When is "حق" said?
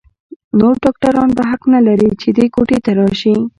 1.49-1.61